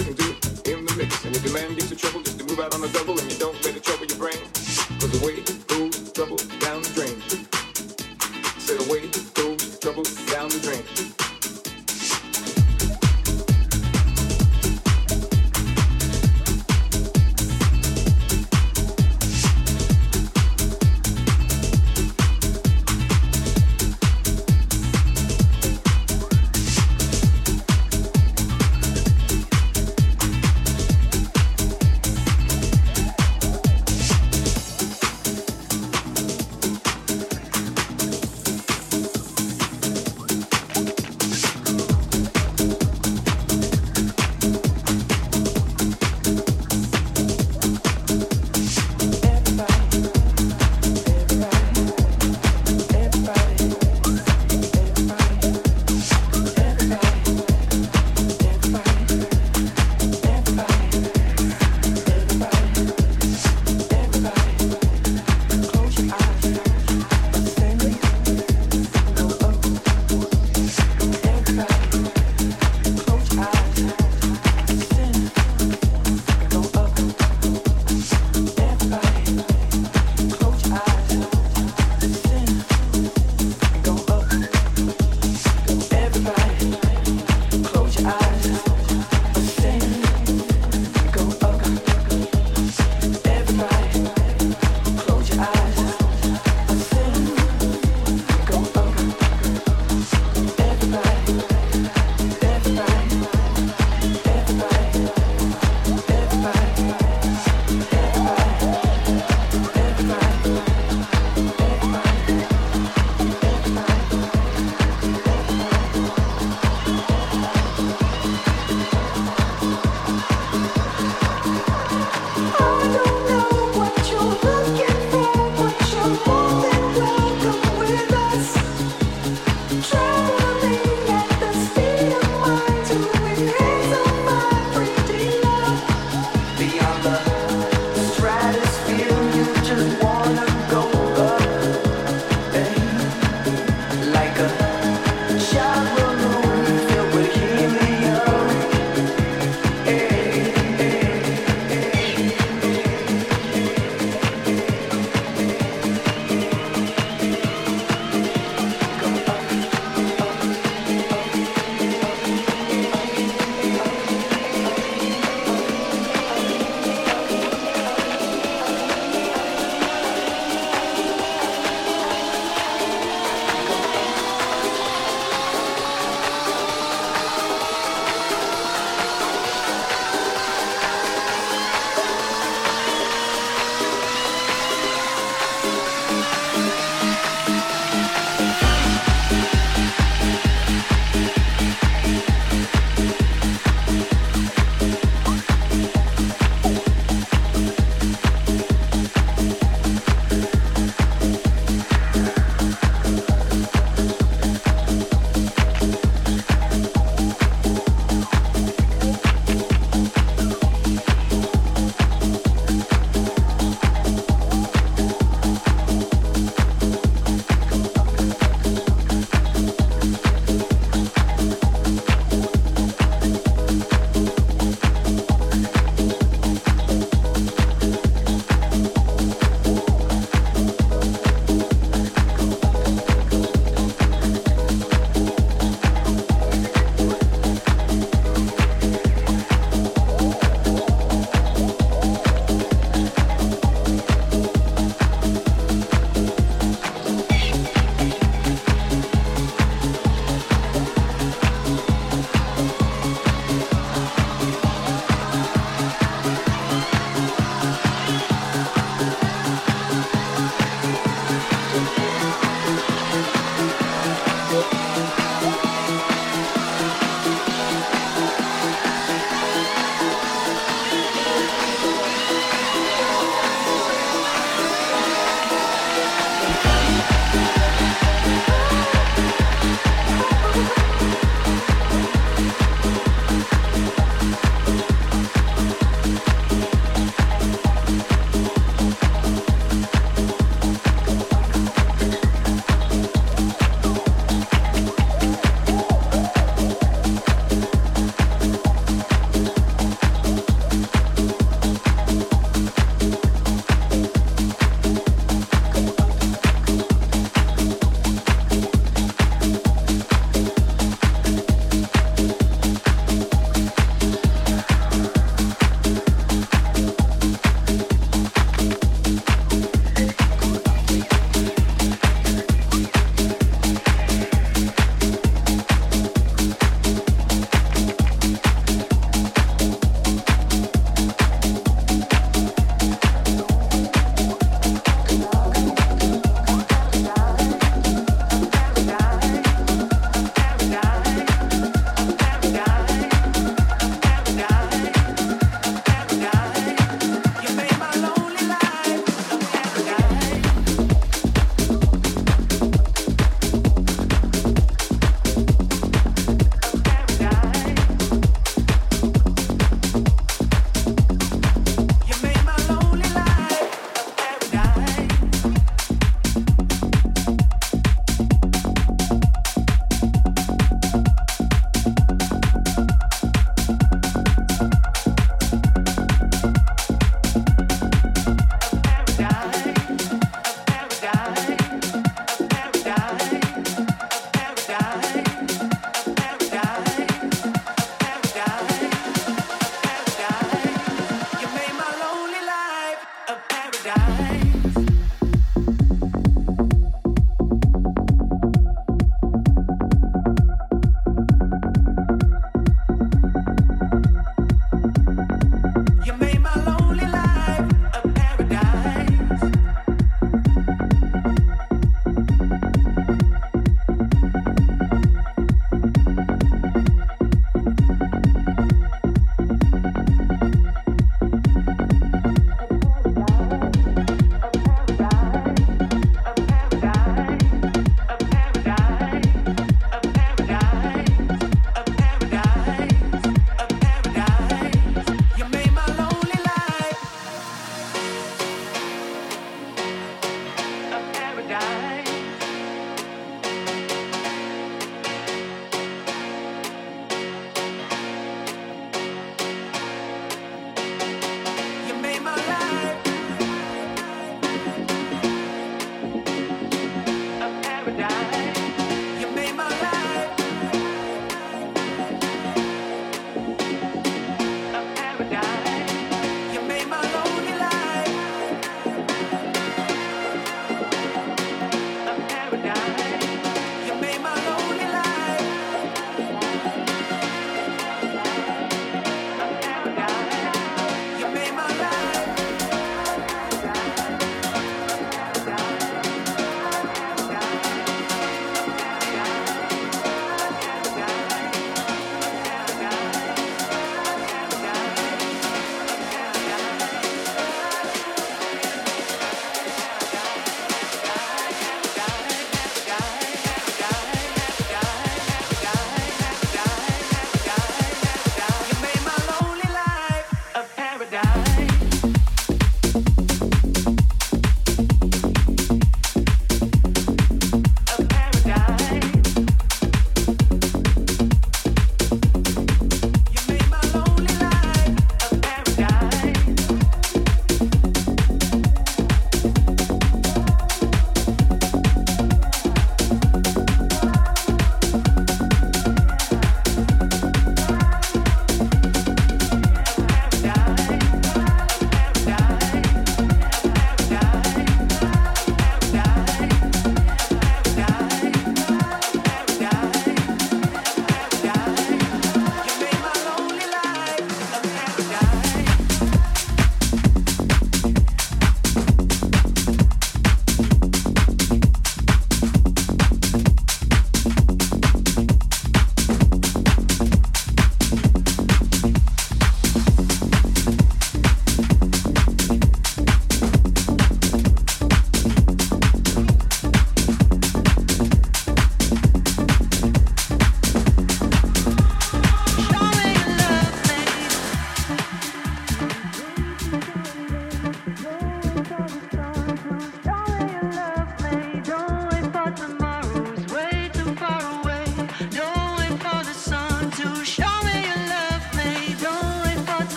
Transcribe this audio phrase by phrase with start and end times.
[0.00, 1.24] In the mix.
[1.26, 3.19] And if the man gets in trouble, just to move out on the double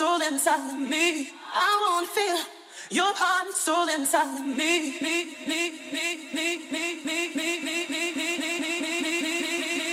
[0.00, 1.28] soul inside of me.
[1.52, 2.38] I wanna feel
[2.90, 4.98] your heart and soul inside of me.
[4.98, 9.10] Me, me, me, me, me, me, me, me, me, me, me, me, me,
[9.42, 9.88] me,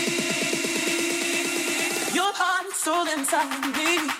[0.00, 0.10] me.
[2.82, 4.19] Soul inside me.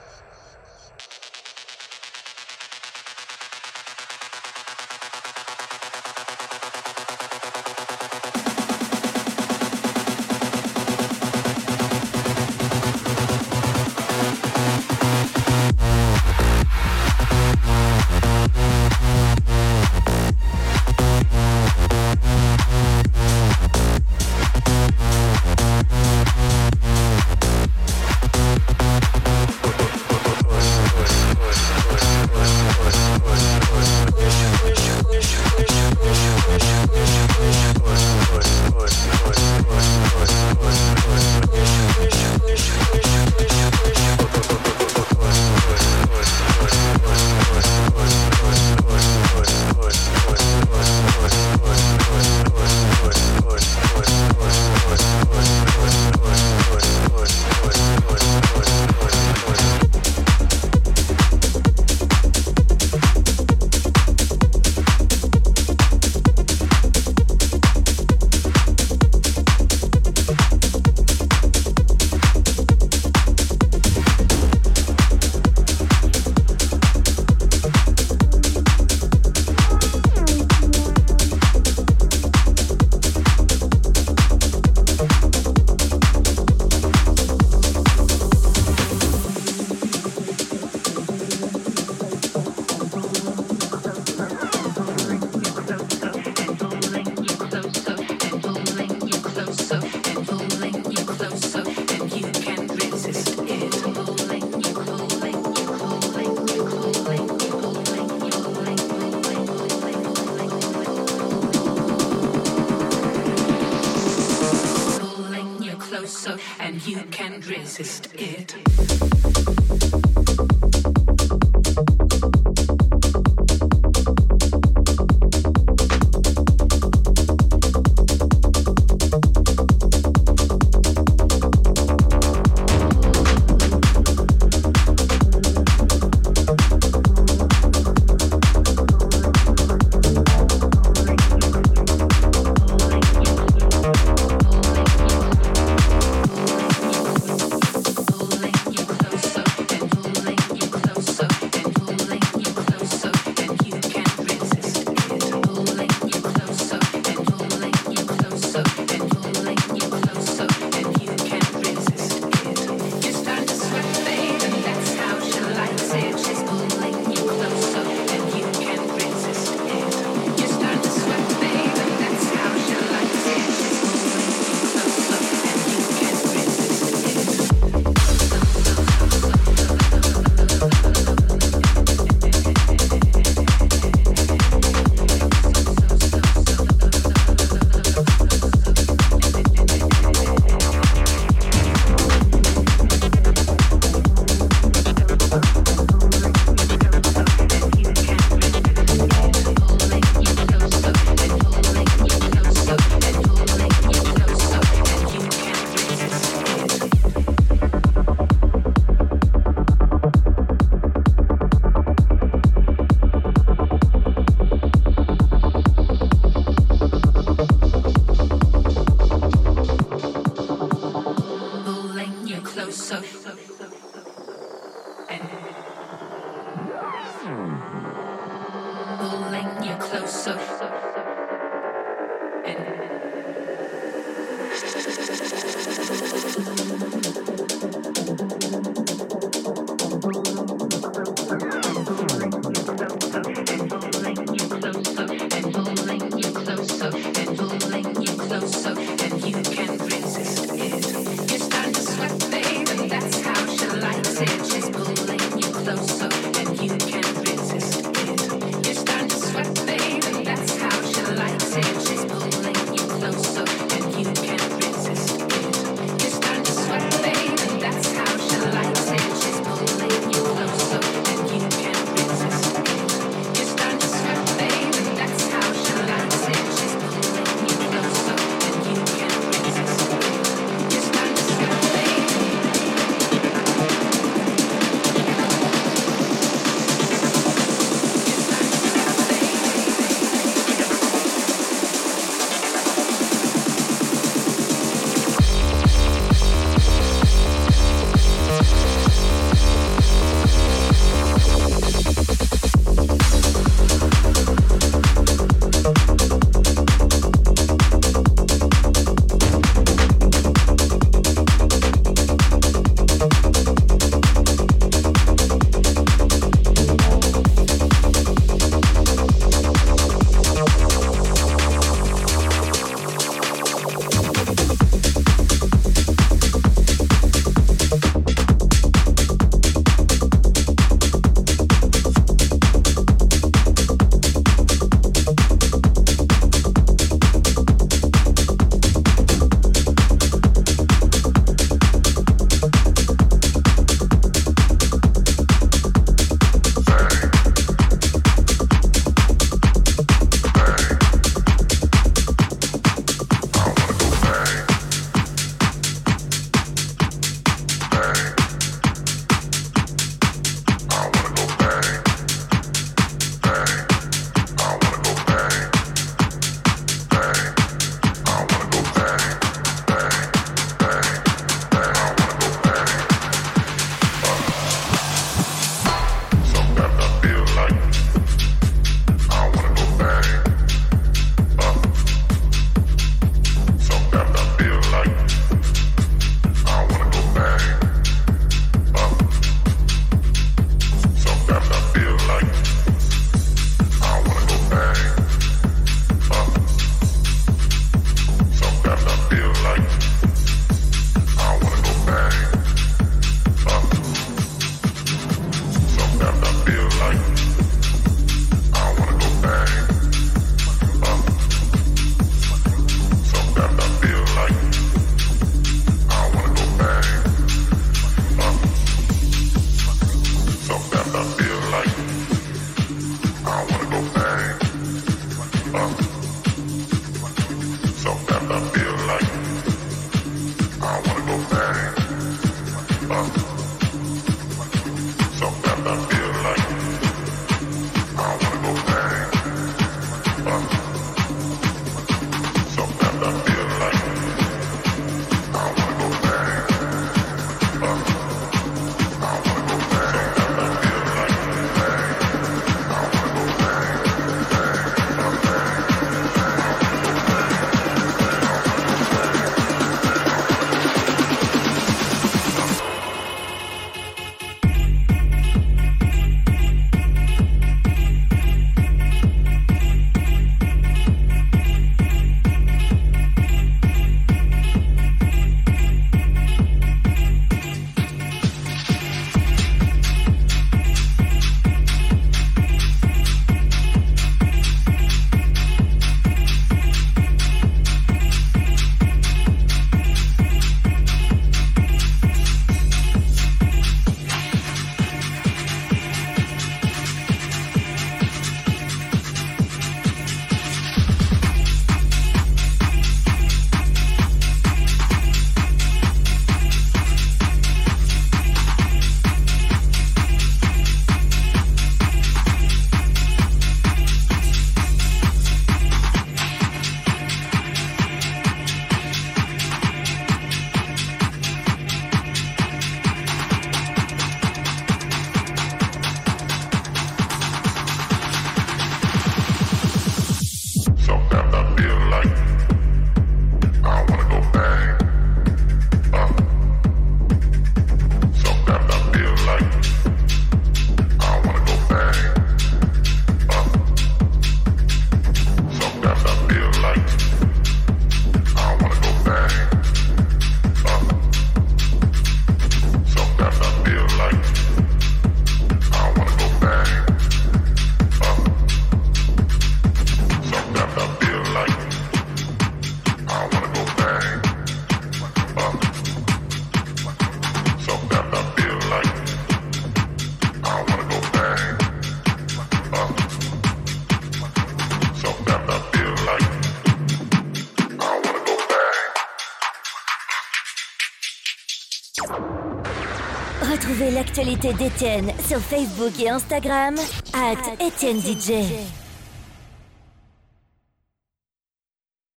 [584.21, 586.75] L'actualité d'Étienne sur Facebook et Instagram,
[587.13, 588.80] at Étienne DJ.